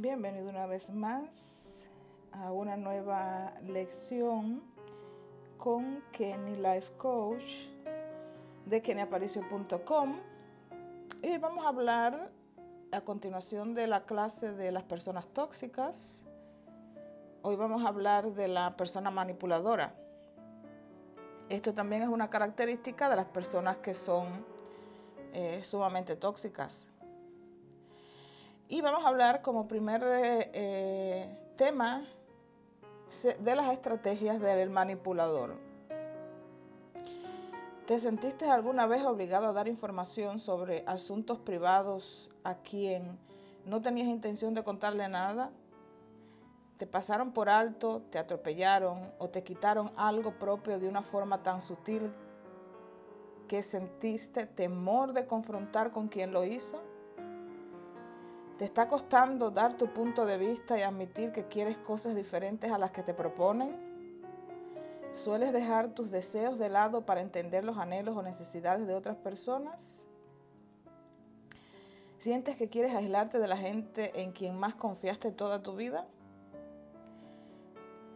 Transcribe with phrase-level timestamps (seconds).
[0.00, 1.74] Bienvenido una vez más
[2.30, 4.62] a una nueva lección
[5.56, 7.42] con Kenny Life Coach
[8.66, 10.20] de kennyaparicio.com
[11.20, 12.30] y vamos a hablar
[12.92, 16.24] a continuación de la clase de las personas tóxicas.
[17.42, 19.96] Hoy vamos a hablar de la persona manipuladora.
[21.48, 24.28] Esto también es una característica de las personas que son
[25.32, 26.86] eh, sumamente tóxicas.
[28.70, 31.26] Y vamos a hablar como primer eh,
[31.56, 32.06] tema
[33.40, 35.56] de las estrategias del manipulador.
[37.86, 43.18] ¿Te sentiste alguna vez obligado a dar información sobre asuntos privados a quien
[43.64, 45.50] no tenías intención de contarle nada?
[46.76, 51.62] ¿Te pasaron por alto, te atropellaron o te quitaron algo propio de una forma tan
[51.62, 52.12] sutil
[53.48, 56.97] que sentiste temor de confrontar con quien lo hizo?
[58.58, 62.76] ¿Te está costando dar tu punto de vista y admitir que quieres cosas diferentes a
[62.76, 63.76] las que te proponen?
[65.14, 70.04] ¿Sueles dejar tus deseos de lado para entender los anhelos o necesidades de otras personas?
[72.18, 76.08] ¿Sientes que quieres aislarte de la gente en quien más confiaste toda tu vida?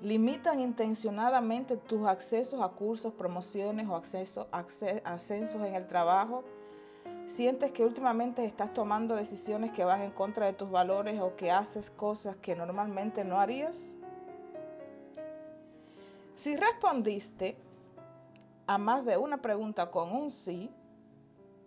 [0.01, 6.43] ¿Limitan intencionadamente tus accesos a cursos, promociones o acceso, ascensos en el trabajo
[7.27, 11.51] ¿Sientes que últimamente estás tomando decisiones que van en contra de tus valores o que
[11.51, 13.91] haces cosas que normalmente no harías?
[16.35, 17.57] Si respondiste
[18.67, 20.71] a más de una pregunta con un sí,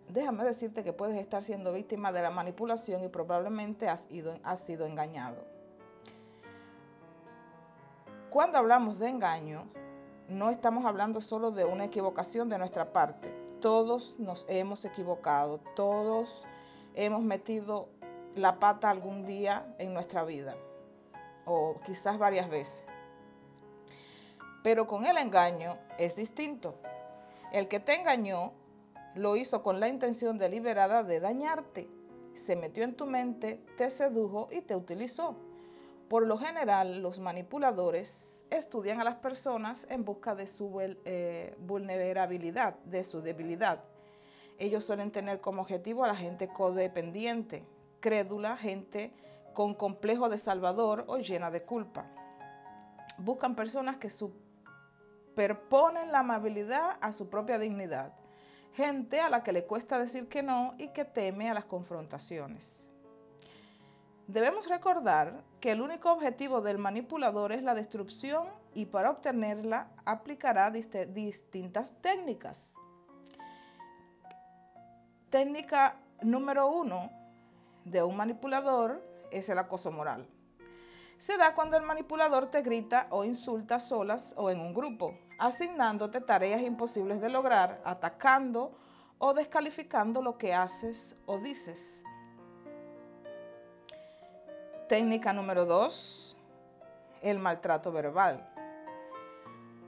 [0.08, 4.60] déjame decirte que puedes estar siendo víctima de la manipulación y probablemente has, ido, has
[4.60, 5.42] sido engañado.
[8.30, 9.64] Cuando hablamos de engaño,
[10.28, 16.46] no estamos hablando solo de una equivocación de nuestra parte todos nos hemos equivocado, todos
[16.94, 17.88] hemos metido
[18.34, 20.56] la pata algún día en nuestra vida,
[21.44, 22.84] o quizás varias veces.
[24.62, 26.74] Pero con el engaño es distinto.
[27.52, 28.52] El que te engañó
[29.14, 31.88] lo hizo con la intención deliberada de dañarte.
[32.34, 35.36] Se metió en tu mente, te sedujo y te utilizó.
[36.08, 42.76] Por lo general, los manipuladores estudian a las personas en busca de su eh, vulnerabilidad,
[42.84, 43.82] de su debilidad.
[44.58, 47.64] Ellos suelen tener como objetivo a la gente codependiente,
[48.00, 49.12] crédula, gente
[49.52, 52.06] con complejo de salvador o llena de culpa.
[53.18, 58.12] Buscan personas que superponen la amabilidad a su propia dignidad,
[58.74, 62.76] gente a la que le cuesta decir que no y que teme a las confrontaciones.
[64.26, 70.70] Debemos recordar que el único objetivo del manipulador es la destrucción y para obtenerla aplicará
[70.70, 72.66] distintas técnicas.
[75.30, 77.10] Técnica número uno
[77.84, 79.00] de un manipulador
[79.30, 80.26] es el acoso moral.
[81.18, 86.20] Se da cuando el manipulador te grita o insulta solas o en un grupo, asignándote
[86.20, 88.76] tareas imposibles de lograr, atacando
[89.18, 91.95] o descalificando lo que haces o dices.
[94.88, 96.36] Técnica número dos,
[97.20, 98.48] el maltrato verbal.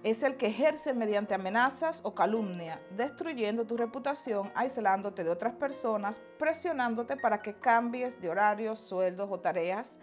[0.03, 6.21] Es el que ejerce mediante amenazas o calumnia, destruyendo tu reputación, aislándote de otras personas,
[6.37, 10.01] presionándote para que cambies de horarios, sueldos o tareas,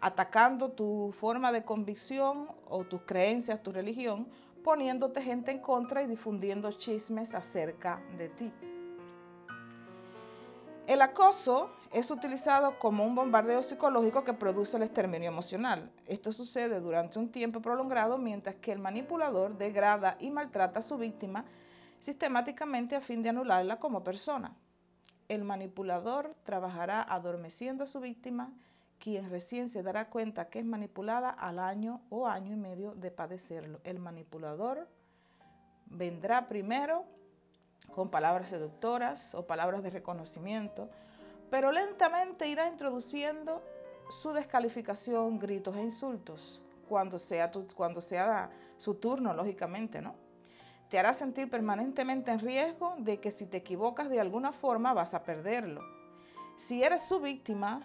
[0.00, 4.26] atacando tu forma de convicción o tus creencias, tu religión,
[4.64, 8.50] poniéndote gente en contra y difundiendo chismes acerca de ti.
[10.86, 15.90] El acoso es utilizado como un bombardeo psicológico que produce el exterminio emocional.
[16.06, 20.96] Esto sucede durante un tiempo prolongado mientras que el manipulador degrada y maltrata a su
[20.98, 21.44] víctima
[21.98, 24.54] sistemáticamente a fin de anularla como persona.
[25.28, 28.52] El manipulador trabajará adormeciendo a su víctima,
[28.98, 33.10] quien recién se dará cuenta que es manipulada al año o año y medio de
[33.10, 33.80] padecerlo.
[33.84, 34.88] El manipulador
[35.86, 37.04] vendrá primero
[37.92, 40.88] con palabras seductoras o palabras de reconocimiento,
[41.50, 43.62] pero lentamente irá introduciendo
[44.22, 47.50] su descalificación, gritos e insultos, cuando sea,
[48.00, 50.14] sea su turno, lógicamente, ¿no?
[50.88, 55.14] Te hará sentir permanentemente en riesgo de que si te equivocas de alguna forma vas
[55.14, 55.82] a perderlo.
[56.56, 57.80] Si eres su víctima,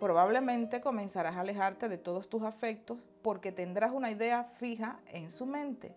[0.00, 5.44] probablemente comenzarás a alejarte de todos tus afectos porque tendrás una idea fija en su
[5.44, 5.94] mente.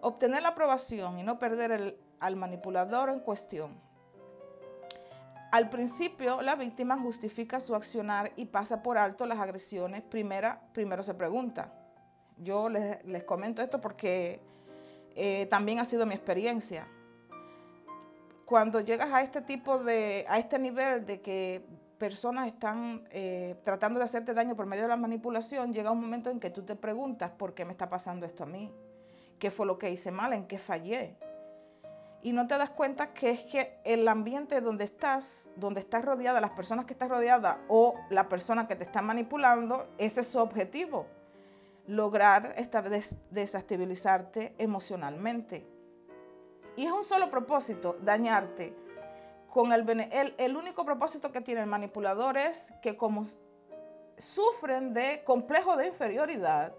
[0.00, 3.91] Obtener la aprobación y no perder al manipulador en cuestión.
[5.52, 10.02] Al principio, la víctima justifica su accionar y pasa por alto las agresiones.
[10.02, 11.70] Primera, primero se pregunta.
[12.38, 14.40] Yo les, comento esto porque
[15.14, 16.88] eh, también ha sido mi experiencia.
[18.46, 21.62] Cuando llegas a este tipo de, a este nivel de que
[21.98, 26.30] personas están eh, tratando de hacerte daño por medio de la manipulación, llega un momento
[26.30, 28.72] en que tú te preguntas, ¿por qué me está pasando esto a mí?
[29.38, 30.32] ¿Qué fue lo que hice mal?
[30.32, 31.14] ¿En qué fallé?
[32.22, 36.40] Y no te das cuenta que es que el ambiente donde estás, donde estás rodeada,
[36.40, 40.38] las personas que estás rodeada o la persona que te está manipulando, ese es su
[40.38, 41.06] objetivo,
[41.88, 45.66] lograr esta desestabilizarte emocionalmente.
[46.76, 48.74] Y es un solo propósito, dañarte
[49.52, 53.26] con el, el, único propósito que tiene el manipulador es que como
[54.16, 56.72] sufren de complejo de inferioridad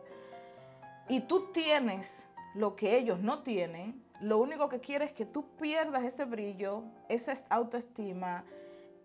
[1.08, 5.46] y tú tienes lo que ellos no tienen, lo único que quiere es que tú
[5.58, 8.44] pierdas ese brillo, esa autoestima,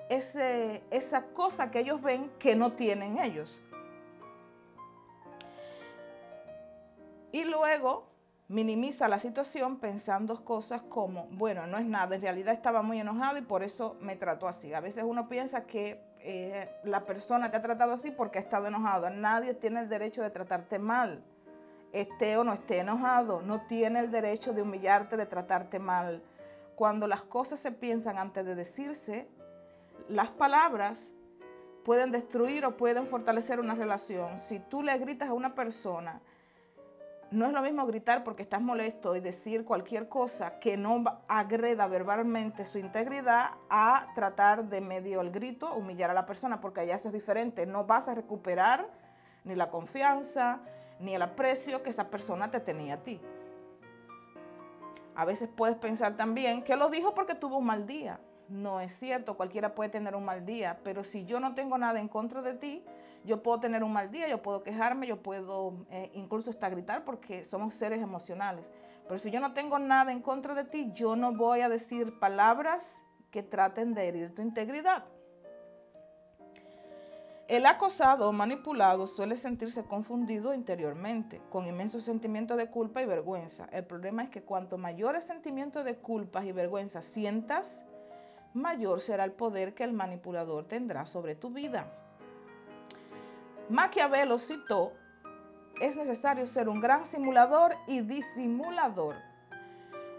[0.08, 3.60] ese, esa cosa que ellos ven que no tienen ellos.
[7.32, 8.08] Y luego
[8.48, 13.36] minimiza la situación pensando cosas como, bueno, no es nada, en realidad estaba muy enojado
[13.36, 14.72] y por eso me trató así.
[14.72, 18.66] A veces uno piensa que eh, la persona te ha tratado así porque ha estado
[18.66, 19.10] enojado.
[19.10, 21.22] Nadie tiene el derecho de tratarte mal,
[21.92, 26.22] esté o no esté enojado, no tiene el derecho de humillarte, de tratarte mal.
[26.74, 29.26] Cuando las cosas se piensan antes de decirse,
[30.08, 31.12] las palabras
[31.84, 34.38] pueden destruir o pueden fortalecer una relación.
[34.40, 36.20] Si tú le gritas a una persona,
[37.30, 41.86] no es lo mismo gritar porque estás molesto y decir cualquier cosa que no agreda
[41.86, 46.94] verbalmente su integridad a tratar de medio el grito humillar a la persona, porque allá
[46.94, 47.66] eso es diferente.
[47.66, 48.86] No vas a recuperar
[49.44, 50.60] ni la confianza
[51.00, 53.20] ni el aprecio que esa persona te tenía a ti.
[55.14, 58.20] A veces puedes pensar también que lo dijo porque tuvo un mal día.
[58.48, 61.98] No es cierto, cualquiera puede tener un mal día, pero si yo no tengo nada
[61.98, 62.84] en contra de ti,
[63.24, 67.04] yo puedo tener un mal día, yo puedo quejarme, yo puedo eh, incluso hasta gritar
[67.04, 68.64] porque somos seres emocionales.
[69.06, 72.18] Pero si yo no tengo nada en contra de ti, yo no voy a decir
[72.18, 75.04] palabras que traten de herir tu integridad.
[77.48, 83.66] El acosado o manipulado suele sentirse confundido interiormente, con inmensos sentimientos de culpa y vergüenza.
[83.72, 87.82] El problema es que cuanto mayores sentimientos de culpa y vergüenza sientas,
[88.52, 91.90] mayor será el poder que el manipulador tendrá sobre tu vida.
[93.70, 94.92] Maquiavelo citó,
[95.80, 99.16] es necesario ser un gran simulador y disimulador.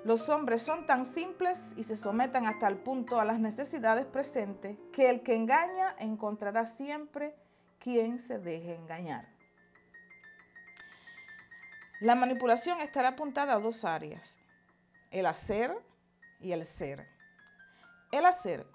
[0.06, 4.78] Los hombres son tan simples y se someten hasta el punto a las necesidades presentes
[4.94, 7.36] que el que engaña encontrará siempre
[7.80, 9.28] quien se deje engañar.
[12.00, 14.38] La manipulación estará apuntada a dos áreas,
[15.12, 15.76] el hacer
[16.40, 17.06] y el ser.
[18.12, 18.66] El hacer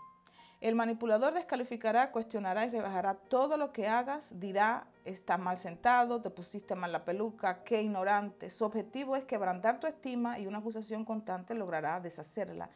[0.65, 6.31] el manipulador descalificará, cuestionará y rebajará todo lo que hagas, dirá, está mal sentado, te
[6.31, 8.49] pusiste mal la peluca, qué ignorante.
[8.49, 12.71] Su objetivo es quebrantar tu estima y una acusación constante logrará deshacerla.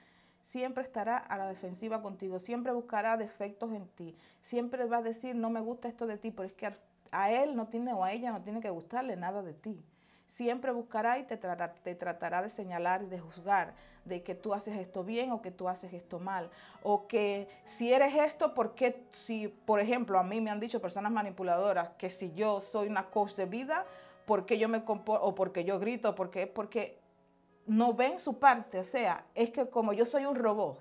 [0.51, 5.35] Siempre estará a la defensiva contigo, siempre buscará defectos en ti, siempre va a decir,
[5.35, 6.77] no me gusta esto de ti, pero es que a,
[7.11, 9.83] a él no tiene o a ella no tiene que gustarle nada de ti
[10.31, 15.05] siempre buscará y te, tratará de señalar y de juzgar de que tú haces esto
[15.05, 16.51] bien o que tú haces esto mal.
[16.83, 21.13] O que si eres esto, porque si, por ejemplo, a mí me han dicho personas
[21.13, 23.85] manipuladoras que si yo soy una coach de vida,
[24.25, 26.99] porque yo me comporto, o porque yo grito, porque, porque
[27.67, 28.79] no ven su parte.
[28.79, 30.81] O sea, es que como yo soy un robot,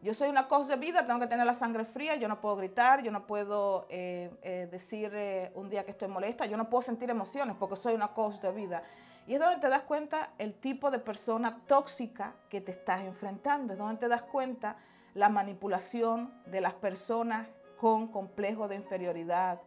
[0.00, 2.56] yo soy una coach de vida, tengo que tener la sangre fría, yo no puedo
[2.56, 6.70] gritar, yo no puedo eh, eh, decir eh, un día que estoy molesta, yo no
[6.70, 8.84] puedo sentir emociones porque soy una coach de vida.
[9.26, 13.72] Y es donde te das cuenta el tipo de persona tóxica que te estás enfrentando,
[13.72, 14.76] es donde te das cuenta
[15.14, 17.48] la manipulación de las personas
[17.80, 19.60] con complejo de inferioridad,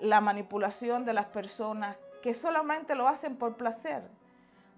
[0.00, 4.02] la manipulación de las personas que solamente lo hacen por placer,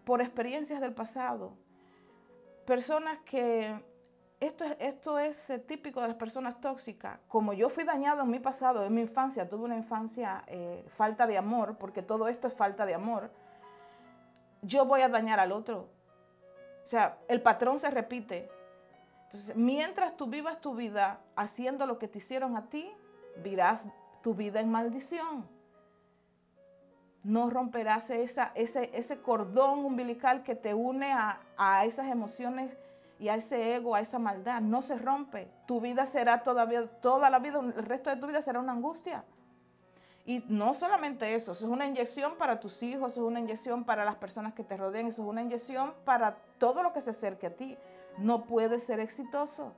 [0.04, 1.52] por experiencias del pasado,
[2.66, 3.74] personas que
[4.46, 7.20] esto, esto es eh, típico de las personas tóxicas.
[7.28, 11.28] Como yo fui dañado en mi pasado, en mi infancia, tuve una infancia eh, falta
[11.28, 13.30] de amor, porque todo esto es falta de amor,
[14.62, 15.88] yo voy a dañar al otro.
[16.84, 18.50] O sea, el patrón se repite.
[19.26, 22.92] Entonces, mientras tú vivas tu vida haciendo lo que te hicieron a ti,
[23.44, 23.86] virás
[24.22, 25.46] tu vida en maldición.
[27.22, 32.76] No romperás esa, ese, ese cordón umbilical que te une a, a esas emociones
[33.22, 34.60] y a ese ego, a esa maldad.
[34.60, 35.48] No se rompe.
[35.66, 39.22] Tu vida será todavía, toda la vida, el resto de tu vida será una angustia.
[40.26, 43.84] Y no solamente eso, eso es una inyección para tus hijos, eso es una inyección
[43.84, 47.10] para las personas que te rodean, eso es una inyección para todo lo que se
[47.10, 47.78] acerque a ti.
[48.18, 49.72] No puedes ser exitoso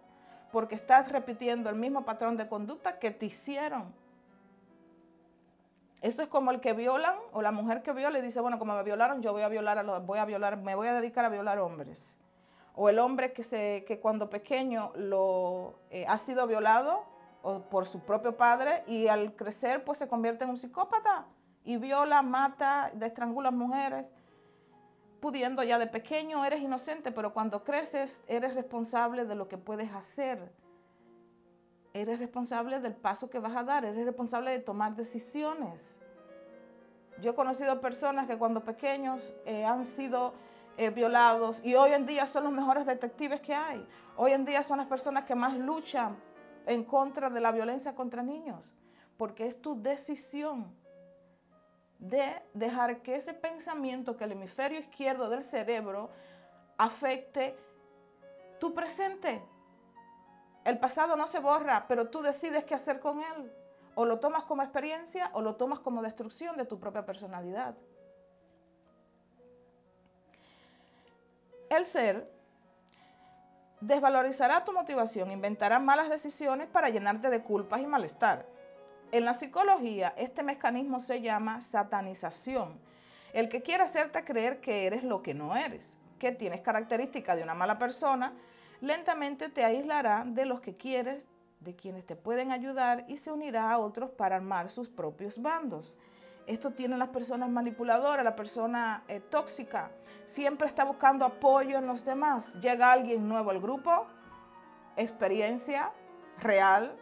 [0.50, 3.92] porque estás repitiendo el mismo patrón de conducta que te hicieron.
[6.00, 8.74] Eso es como el que violan o la mujer que viola y dice, bueno, como
[8.74, 11.26] me violaron, yo voy a violar a los, voy a violar, me voy a dedicar
[11.26, 12.16] a violar hombres
[12.74, 17.04] o el hombre que, se, que cuando pequeño lo, eh, ha sido violado
[17.42, 21.26] o por su propio padre y al crecer pues se convierte en un psicópata
[21.64, 24.10] y viola, mata, estrangula mujeres,
[25.20, 29.92] pudiendo ya de pequeño eres inocente, pero cuando creces eres responsable de lo que puedes
[29.94, 30.52] hacer.
[31.94, 35.96] Eres responsable del paso que vas a dar, eres responsable de tomar decisiones.
[37.22, 40.34] Yo he conocido personas que cuando pequeños eh, han sido
[40.76, 43.86] eh, violados y hoy en día son los mejores detectives que hay.
[44.16, 46.16] Hoy en día son las personas que más luchan
[46.66, 48.60] en contra de la violencia contra niños,
[49.16, 50.66] porque es tu decisión
[51.98, 56.10] de dejar que ese pensamiento, que el hemisferio izquierdo del cerebro
[56.76, 57.56] afecte
[58.58, 59.42] tu presente.
[60.64, 63.52] El pasado no se borra, pero tú decides qué hacer con él.
[63.94, 67.76] O lo tomas como experiencia o lo tomas como destrucción de tu propia personalidad.
[71.70, 72.30] El ser
[73.80, 78.46] desvalorizará tu motivación, inventará malas decisiones para llenarte de culpas y malestar.
[79.12, 82.78] En la psicología, este mecanismo se llama satanización.
[83.32, 87.42] El que quiere hacerte creer que eres lo que no eres, que tienes características de
[87.42, 88.32] una mala persona,
[88.80, 91.26] lentamente te aislará de los que quieres,
[91.60, 95.94] de quienes te pueden ayudar y se unirá a otros para armar sus propios bandos.
[96.46, 99.90] Esto tienen las personas manipuladoras, la persona eh, tóxica.
[100.26, 102.52] Siempre está buscando apoyo en los demás.
[102.60, 104.06] Llega alguien nuevo al grupo,
[104.96, 105.90] experiencia
[106.38, 106.94] real,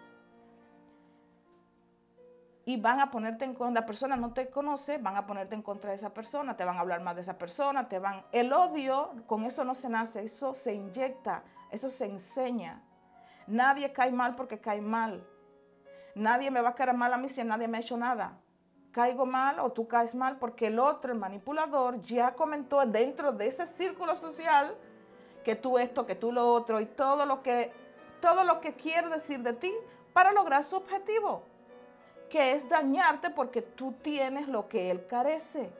[2.64, 5.62] y van a ponerte en contra, la persona no te conoce, van a ponerte en
[5.62, 8.22] contra de esa persona, te van a hablar más de esa persona, te van...
[8.30, 12.80] El odio, con eso no se nace, eso se inyecta, eso se enseña.
[13.48, 15.26] Nadie cae mal porque cae mal.
[16.14, 18.38] Nadie me va a caer mal a mí si nadie me ha hecho nada
[18.92, 23.46] caigo mal o tú caes mal porque el otro, el manipulador, ya comentó dentro de
[23.46, 24.74] ese círculo social
[25.44, 27.72] que tú esto, que tú lo otro y todo lo que,
[28.20, 29.72] todo lo que quiere decir de ti
[30.12, 31.42] para lograr su objetivo,
[32.28, 35.70] que es dañarte porque tú tienes lo que él carece.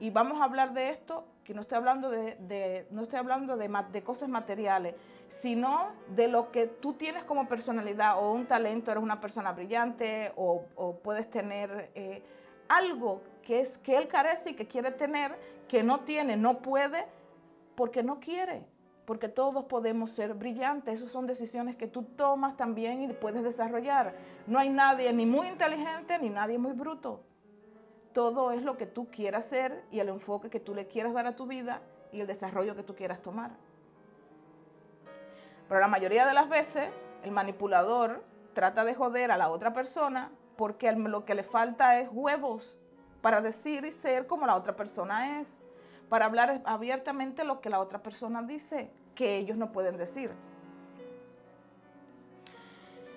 [0.00, 3.70] Y vamos a hablar de esto, que no estoy hablando de, no estoy hablando de,
[3.92, 4.94] de cosas materiales,
[5.38, 10.32] sino de lo que tú tienes como personalidad o un talento, eres una persona brillante
[10.36, 10.64] o,
[11.02, 12.22] puedes tener eh,
[12.68, 15.36] algo que, es, que él carece y que quiere tener,
[15.68, 17.06] que no tiene, no puede,
[17.74, 18.64] porque no quiere,
[19.04, 24.14] porque todos podemos ser brillantes, esas son decisiones que tú tomas también y puedes desarrollar.
[24.46, 27.24] No hay nadie ni muy inteligente ni nadie muy bruto.
[28.12, 31.26] Todo es lo que tú quieras hacer y el enfoque que tú le quieras dar
[31.26, 31.80] a tu vida
[32.12, 33.52] y el desarrollo que tú quieras tomar.
[35.72, 36.90] Pero la mayoría de las veces
[37.24, 42.10] el manipulador trata de joder a la otra persona porque lo que le falta es
[42.12, 42.76] huevos
[43.22, 45.56] para decir y ser como la otra persona es,
[46.10, 50.30] para hablar abiertamente lo que la otra persona dice, que ellos no pueden decir.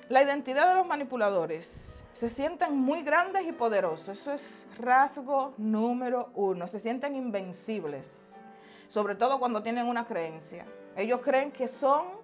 [0.07, 2.05] La identidad de los manipuladores.
[2.13, 4.17] Se sienten muy grandes y poderosos.
[4.17, 6.67] Eso es rasgo número uno.
[6.67, 8.33] Se sienten invencibles.
[8.87, 10.65] Sobre todo cuando tienen una creencia.
[10.95, 12.23] Ellos creen que son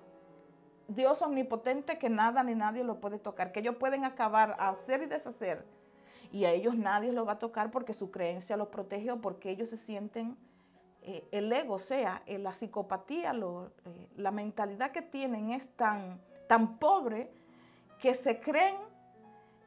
[0.96, 5.06] Dios omnipotente que nada ni nadie lo puede tocar, que ellos pueden acabar, hacer y
[5.06, 5.66] deshacer.
[6.32, 9.50] Y a ellos nadie lo va a tocar porque su creencia los protege o porque
[9.50, 10.38] ellos se sienten,
[11.04, 16.20] eh, el ego, o sea, eh, la psicopatía, eh, la mentalidad que tienen es tan,
[16.48, 17.32] tan pobre
[18.00, 18.76] que se creen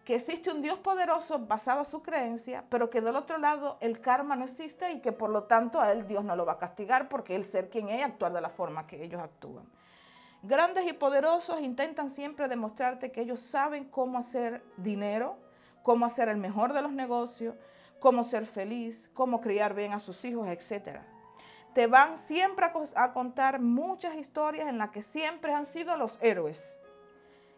[0.05, 4.01] que existe un Dios poderoso basado en su creencia, pero que del otro lado el
[4.01, 6.59] karma no existe y que por lo tanto a él Dios no lo va a
[6.59, 9.65] castigar porque él ser quien es actuar de la forma que ellos actúan.
[10.47, 15.39] Grandes y poderosos intentan siempre demostrarte que ellos saben cómo hacer dinero,
[15.83, 17.57] cómo hacer el mejor de los negocios,
[17.99, 20.99] cómo ser feliz, cómo criar bien a sus hijos, etc.
[21.73, 26.79] Te van siempre a, contar muchas historias en las que siempre han sido los héroes.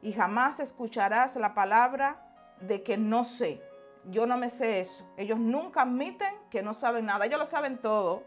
[0.01, 2.23] Y jamás escucharás la palabra
[2.61, 3.61] de que no sé.
[4.05, 5.05] Yo no me sé eso.
[5.17, 7.27] Ellos nunca admiten que no saben nada.
[7.27, 8.23] Ellos lo saben todo.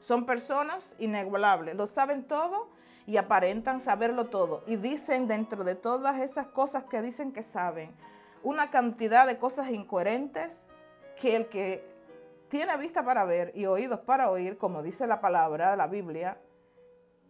[0.00, 1.76] Son personas inigualables.
[1.76, 4.62] Lo saben todo y aparentan saberlo todo.
[4.66, 7.94] Y dicen dentro de todas esas cosas que dicen que saben,
[8.42, 10.66] una cantidad de cosas incoherentes
[11.20, 11.92] que el que
[12.48, 16.38] tiene vista para ver y oídos para oír, como dice la palabra de la Biblia,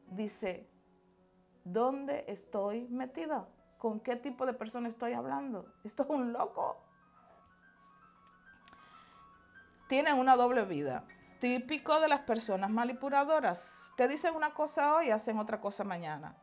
[0.08, 0.68] dice,
[1.64, 3.46] ¿dónde estoy metida?
[3.78, 5.66] ¿Con qué tipo de persona estoy hablando?
[5.84, 6.76] Esto es un loco.
[9.88, 11.04] Tienen una doble vida,
[11.42, 16.36] típico de las personas manipuladoras te dicen una cosa hoy y hacen otra cosa mañana.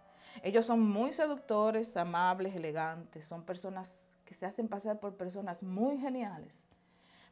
[0.43, 3.89] Ellos son muy seductores, amables, elegantes, son personas
[4.25, 6.59] que se hacen pasar por personas muy geniales.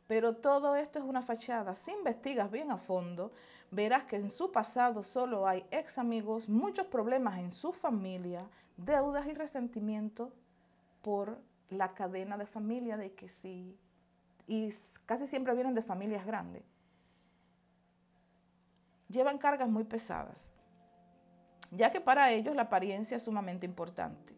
[0.07, 1.75] Pero todo esto es una fachada.
[1.75, 3.33] Si investigas bien a fondo,
[3.69, 8.47] verás que en su pasado solo hay ex amigos, muchos problemas en su familia,
[8.77, 10.31] deudas y resentimiento
[11.01, 11.37] por
[11.69, 13.77] la cadena de familia de que sí,
[14.47, 14.69] y
[15.05, 16.63] casi siempre vienen de familias grandes,
[19.09, 20.45] llevan cargas muy pesadas,
[21.71, 24.35] ya que para ellos la apariencia es sumamente importante.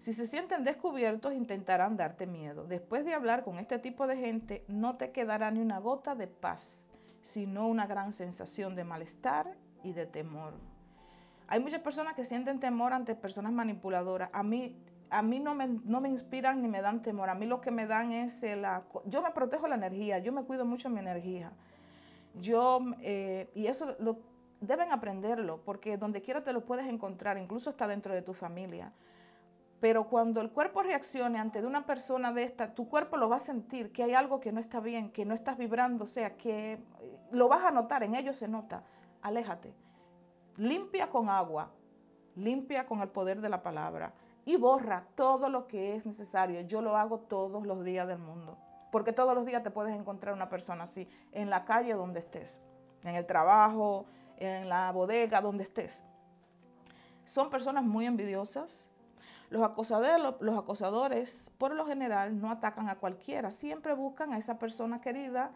[0.00, 2.66] Si se sienten descubiertos, intentarán darte miedo.
[2.66, 6.26] Después de hablar con este tipo de gente, no te quedará ni una gota de
[6.26, 6.80] paz,
[7.20, 10.54] sino una gran sensación de malestar y de temor.
[11.48, 14.30] Hay muchas personas que sienten temor ante personas manipuladoras.
[14.32, 14.74] A mí,
[15.10, 17.28] a mí no, me, no me inspiran ni me dan temor.
[17.28, 18.84] A mí lo que me dan es la...
[19.04, 21.52] Yo me protejo la energía, yo me cuido mucho mi energía.
[22.40, 24.18] Yo, eh, y eso lo,
[24.60, 28.92] deben aprenderlo, porque donde quiera te lo puedes encontrar, incluso está dentro de tu familia.
[29.80, 33.40] Pero cuando el cuerpo reaccione ante una persona de esta, tu cuerpo lo va a
[33.40, 36.74] sentir, que hay algo que no está bien, que no estás vibrando, o sea, que
[36.74, 36.80] eh,
[37.30, 38.84] lo vas a notar, en ellos se nota.
[39.22, 39.72] Aléjate.
[40.56, 41.70] Limpia con agua,
[42.36, 44.12] limpia con el poder de la palabra
[44.44, 46.60] y borra todo lo que es necesario.
[46.62, 48.58] Yo lo hago todos los días del mundo,
[48.90, 52.60] porque todos los días te puedes encontrar una persona así, en la calle donde estés,
[53.04, 54.06] en el trabajo,
[54.36, 56.04] en la bodega, donde estés.
[57.24, 58.88] Son personas muy envidiosas,
[59.50, 64.58] los acosadores, los acosadores, por lo general, no atacan a cualquiera, siempre buscan a esa
[64.58, 65.50] persona querida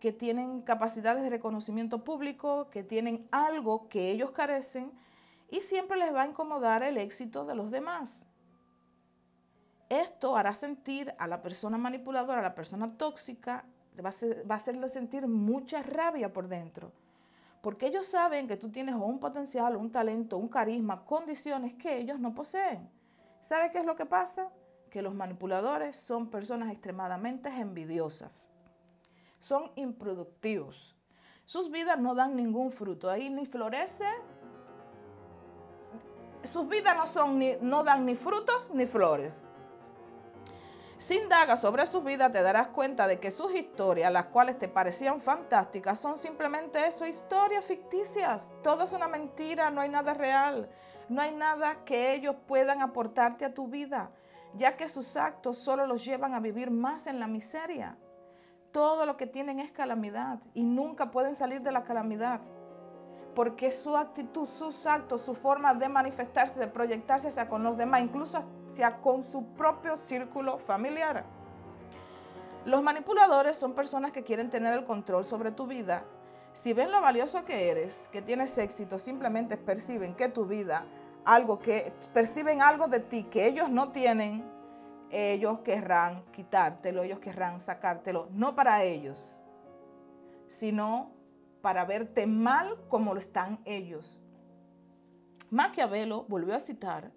[0.00, 4.92] que tienen capacidades de reconocimiento público, que tienen algo que ellos carecen
[5.48, 8.20] y siempre les va a incomodar el éxito de los demás.
[9.92, 13.62] Esto hará sentir a la persona manipuladora, a la persona tóxica,
[14.02, 16.90] va a, hacerle sentir mucha rabia por dentro.
[17.60, 22.18] Porque ellos saben que tú tienes un potencial, un talento, un carisma, condiciones que ellos
[22.18, 22.88] no poseen.
[23.50, 24.48] ¿Sabe qué es lo que pasa?
[24.88, 28.48] Que los manipuladores son personas extremadamente envidiosas.
[29.40, 30.96] Son improductivos.
[31.44, 33.10] Sus vidas no dan ningún fruto.
[33.10, 34.06] Ahí ni florece.
[36.44, 39.36] Sus vidas no, son ni, no dan ni frutos ni flores.
[41.02, 44.68] Si indagas sobre su vida, te darás cuenta de que sus historias, las cuales te
[44.68, 48.48] parecían fantásticas, son simplemente eso, historias ficticias.
[48.62, 50.70] Todo es una mentira, no hay nada real.
[51.08, 54.10] No hay nada que ellos puedan aportarte a tu vida,
[54.54, 57.96] ya que sus actos solo los llevan a vivir más en la miseria.
[58.70, 62.40] Todo lo que tienen es calamidad y nunca pueden salir de la calamidad,
[63.34, 68.02] porque su actitud, sus actos, su forma de manifestarse, de proyectarse hacia con los demás,
[68.02, 68.44] incluso
[69.02, 71.24] con su propio círculo familiar.
[72.64, 76.04] Los manipuladores son personas que quieren tener el control sobre tu vida.
[76.52, 80.84] Si ven lo valioso que eres, que tienes éxito, simplemente perciben que tu vida
[81.24, 84.44] algo que perciben algo de ti que ellos no tienen,
[85.10, 89.34] ellos querrán quitártelo, ellos querrán sacártelo, no para ellos,
[90.48, 91.12] sino
[91.60, 94.18] para verte mal como lo están ellos.
[95.50, 97.12] Maquiavelo volvió a citar,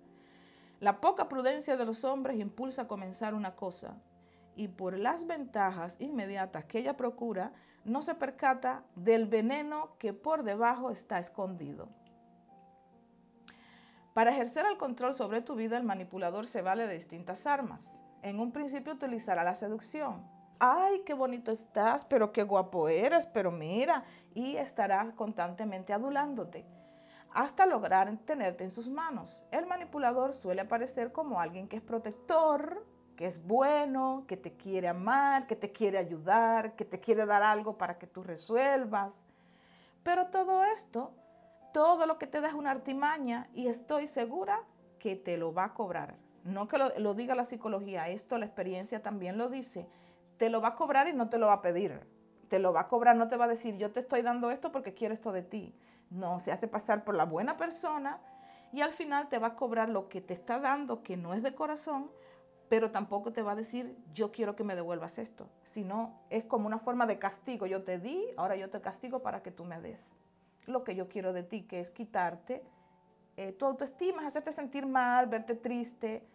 [0.79, 3.95] la poca prudencia de los hombres impulsa a comenzar una cosa
[4.55, 7.51] y por las ventajas inmediatas que ella procura,
[7.83, 11.89] no se percata del veneno que por debajo está escondido.
[14.13, 17.81] Para ejercer el control sobre tu vida, el manipulador se vale de distintas armas.
[18.21, 20.25] En un principio utilizará la seducción.
[20.57, 26.65] Ay, qué bonito estás, pero qué guapo eres, pero mira, y estará constantemente adulándote
[27.36, 29.43] hasta lograr tenerte en sus manos.
[29.52, 34.88] El manipulador suele aparecer como alguien que es protector, que es bueno, que te quiere
[34.88, 39.21] amar, que te quiere ayudar, que te quiere dar algo para que tú resuelvas.
[40.04, 41.13] Pero todo esto
[41.76, 44.62] todo lo que te da es una artimaña y estoy segura
[44.98, 46.15] que te lo va a cobrar.
[46.45, 49.86] No que lo, diga la psicología, esto la experiencia también lo dice.
[50.38, 52.00] Te lo va a cobrar y no te lo va a pedir.
[52.48, 54.71] Te lo va a cobrar, no te va a decir, yo te estoy dando esto
[54.71, 55.76] porque quiero esto de ti.
[56.10, 58.20] No, se hace pasar por la buena persona
[58.72, 61.44] y al final te va a cobrar lo que te está dando, que no es
[61.44, 62.10] de corazón,
[62.70, 65.48] pero tampoco te va a decir, yo quiero que me devuelvas esto.
[65.63, 67.65] Sino es como una forma de castigo.
[67.68, 70.13] Yo te di, ahora yo te castigo para que tú me des
[70.68, 72.63] lo que yo quiero de ti, que es quitarte
[73.38, 76.26] eh, tu autoestima, hacerte sentir mal, verte triste.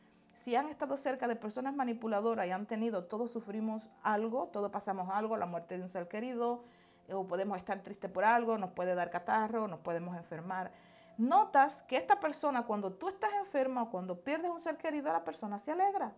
[0.43, 5.09] Si han estado cerca de personas manipuladoras y han tenido, todos sufrimos algo, todos pasamos
[5.11, 6.65] algo, la muerte de un ser querido,
[7.13, 10.71] o podemos estar tristes por algo, nos puede dar catarro, nos podemos enfermar.
[11.19, 15.25] Notas que esta persona, cuando tú estás enferma o cuando pierdes un ser querido, la
[15.25, 16.13] persona se alegra.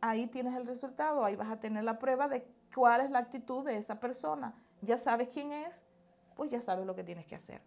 [0.00, 3.64] Ahí tienes el resultado, ahí vas a tener la prueba de cuál es la actitud
[3.64, 5.82] de esa persona ya sabes quién es,
[6.34, 7.60] pues ya sabes lo que tienes que hacer.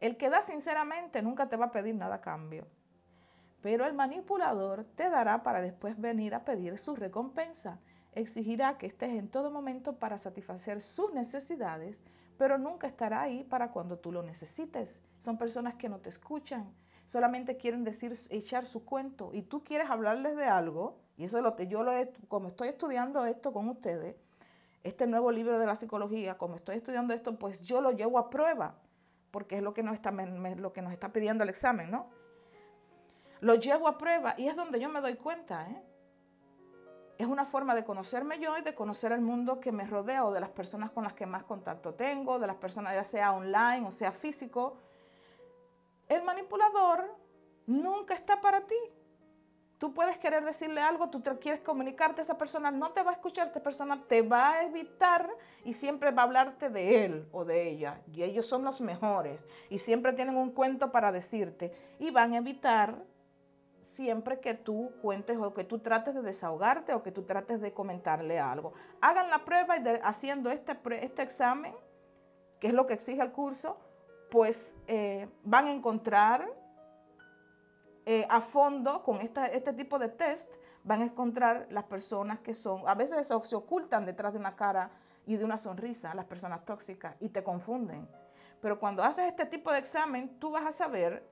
[0.00, 2.66] El que da sinceramente nunca te va a pedir nada a cambio,
[3.62, 7.78] pero el manipulador te dará para después venir a pedir su recompensa.
[8.14, 11.98] Exigirá que estés en todo momento para satisfacer sus necesidades,
[12.38, 14.88] pero nunca estará ahí para cuando tú lo necesites.
[15.24, 16.72] Son personas que no te escuchan,
[17.06, 21.42] solamente quieren decir, echar su cuento y tú quieres hablarles de algo, y eso es
[21.42, 24.16] lo que yo lo he, como estoy estudiando esto con ustedes,
[24.84, 28.30] este nuevo libro de la psicología, como estoy estudiando esto, pues yo lo llevo a
[28.30, 28.76] prueba,
[29.30, 32.10] porque es lo que nos está, lo que nos está pidiendo el examen, ¿no?
[33.40, 35.82] Lo llevo a prueba y es donde yo me doy cuenta, ¿eh?
[37.16, 40.32] Es una forma de conocerme yo y de conocer el mundo que me rodea o
[40.32, 43.86] de las personas con las que más contacto tengo, de las personas ya sea online
[43.86, 44.76] o sea físico.
[46.08, 47.04] El manipulador
[47.66, 48.74] nunca está para ti.
[49.78, 53.14] Tú puedes querer decirle algo, tú te quieres comunicarte, esa persona no te va a
[53.14, 55.28] escuchar, esta persona te va a evitar
[55.64, 58.00] y siempre va a hablarte de él o de ella.
[58.12, 62.38] Y ellos son los mejores y siempre tienen un cuento para decirte y van a
[62.38, 63.04] evitar
[63.94, 67.72] siempre que tú cuentes o que tú trates de desahogarte o que tú trates de
[67.72, 68.72] comentarle algo.
[69.00, 71.74] Hagan la prueba y haciendo este, este examen,
[72.60, 73.78] que es lo que exige el curso,
[74.30, 76.50] pues eh, van a encontrar
[78.06, 80.50] eh, a fondo con este tipo de test,
[80.82, 84.90] van a encontrar las personas que son, a veces se ocultan detrás de una cara
[85.26, 88.06] y de una sonrisa, las personas tóxicas, y te confunden.
[88.60, 91.22] Pero cuando haces este tipo de examen, tú vas a saber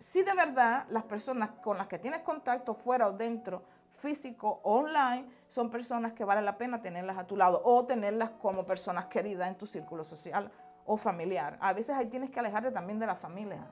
[0.00, 3.62] si de verdad las personas con las que tienes contacto fuera o dentro,
[4.00, 8.30] físico o online, son personas que vale la pena tenerlas a tu lado o tenerlas
[8.42, 10.50] como personas queridas en tu círculo social
[10.86, 11.58] o familiar.
[11.60, 13.66] A veces ahí tienes que alejarte también de la familia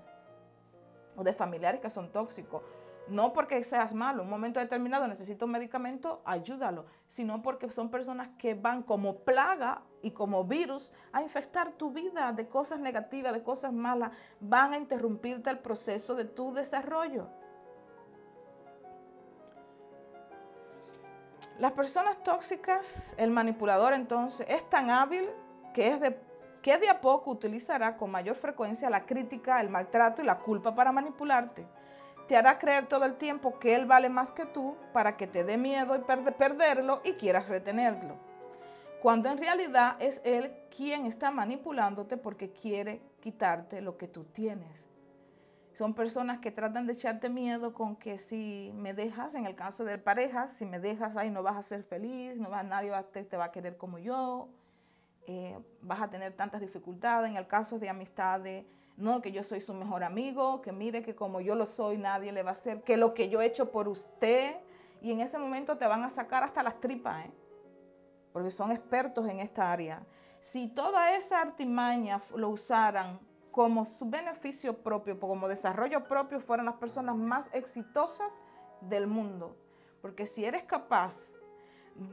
[1.17, 2.62] o de familiares que son tóxicos.
[3.11, 8.29] No porque seas malo, un momento determinado necesito un medicamento, ayúdalo, sino porque son personas
[8.38, 13.42] que van como plaga y como virus a infectar tu vida de cosas negativas, de
[13.42, 17.29] cosas malas, van a interrumpirte el proceso de tu desarrollo.
[21.59, 25.29] Las personas tóxicas, el manipulador entonces es tan hábil
[25.73, 26.29] que es de
[26.62, 30.75] que de a poco utilizará con mayor frecuencia la crítica, el maltrato y la culpa
[30.75, 31.66] para manipularte.
[32.29, 35.45] Te hará creer todo el tiempo que él vale más que tú para que te
[35.45, 38.17] dé miedo y perderlo y quieras retenerlo.
[39.01, 44.85] Cuando en realidad es él quien está manipulándote porque quiere quitarte lo que tú tienes.
[45.73, 49.85] Son personas que tratan de echarte miedo con que si me dejas, en el caso
[49.85, 53.37] de parejas, si me dejas ahí no vas a ser feliz, no va, nadie te
[53.37, 54.49] va a querer como yo,
[55.27, 57.31] eh, vas a tener tantas dificultades.
[57.31, 58.67] En el caso de amistades,
[58.99, 62.33] no, que yo soy su mejor amigo, que mire que como yo lo soy, nadie
[62.33, 64.57] le va a hacer, que lo que yo he hecho por usted,
[65.01, 67.31] y en ese momento te van a sacar hasta las tripas, ¿eh?
[68.33, 70.03] porque son expertos en esta área.
[70.51, 73.21] Si toda esa artimaña lo usaran
[73.53, 78.33] como su beneficio propio, como desarrollo propio, fueran las personas más exitosas
[78.81, 79.57] del mundo.
[80.03, 81.17] Porque si eres capaz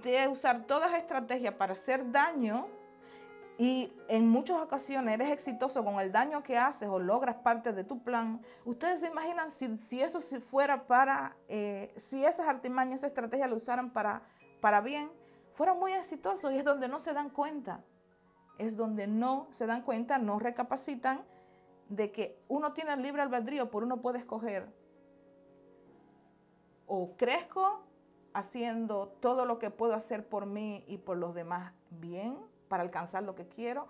[0.03, 2.67] de usar todas las estrategias para hacer daño,
[3.57, 7.85] y en muchas ocasiones eres exitoso con el daño que haces o logras parte de
[7.85, 13.07] tu plan, ustedes se imaginan si, eso si fuera para, eh, si esas artimañas, esa
[13.07, 14.23] estrategia lo usaran para,
[14.59, 15.09] para bien,
[15.53, 17.81] fueran muy exitosos y es donde no se dan cuenta,
[18.57, 21.23] es donde no se dan cuenta, no recapacitan
[21.87, 24.67] de que uno tiene el libre albedrío, por uno puede escoger.
[26.87, 27.83] O crezco
[28.33, 33.23] haciendo todo lo que puedo hacer por mí y por los demás bien, para alcanzar
[33.23, 33.87] lo que quiero,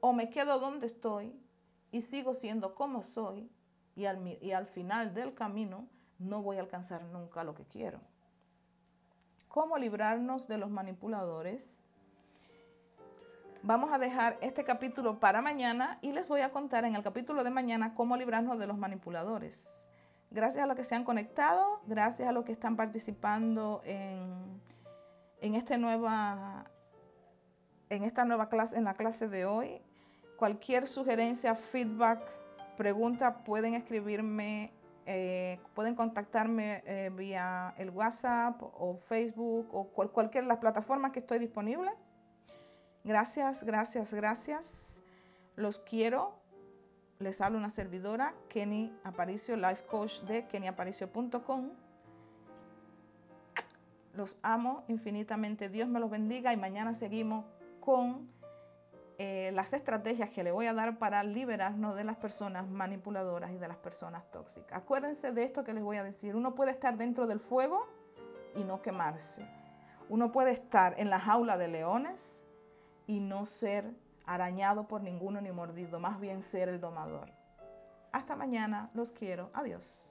[0.00, 1.34] o me quedo donde estoy
[1.90, 3.50] y sigo siendo como soy
[3.96, 5.88] y al, final del camino
[6.20, 7.98] no voy a alcanzar nunca lo que quiero.
[9.48, 11.68] ¿Cómo librarnos de los manipuladores?
[13.62, 17.42] Vamos a dejar este capítulo para mañana y les voy a contar en el capítulo
[17.42, 19.68] de mañana cómo librarnos de los manipuladores.
[20.30, 24.60] Gracias a los que se han conectado, gracias a los que están participando en,
[25.40, 26.70] en esta nueva
[27.90, 29.80] en esta nueva clase, en la clase de hoy.
[30.36, 32.20] Cualquier sugerencia, feedback,
[32.76, 34.72] pregunta, pueden escribirme,
[35.06, 41.20] eh, pueden contactarme eh, vía el WhatsApp o Facebook o cualquier de las plataformas que
[41.20, 41.90] estoy disponible.
[43.04, 44.72] Gracias, gracias, gracias.
[45.56, 46.36] Los quiero.
[47.18, 51.70] Les hablo una servidora, Kenny Aparicio, life coach de kennyaparicio.com.
[54.14, 55.68] Los amo infinitamente.
[55.68, 57.44] Dios me los bendiga y mañana seguimos
[57.88, 58.28] con
[59.16, 63.56] eh, las estrategias que le voy a dar para liberarnos de las personas manipuladoras y
[63.56, 64.76] de las personas tóxicas.
[64.76, 66.36] Acuérdense de esto que les voy a decir.
[66.36, 67.88] Uno puede estar dentro del fuego
[68.54, 69.42] y no quemarse.
[70.10, 72.38] Uno puede estar en la jaula de leones
[73.06, 73.90] y no ser
[74.26, 77.32] arañado por ninguno ni mordido, más bien ser el domador.
[78.12, 79.48] Hasta mañana, los quiero.
[79.54, 80.07] Adiós.